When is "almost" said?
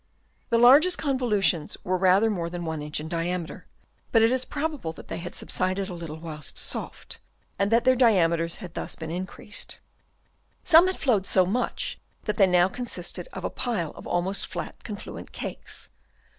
14.07-14.47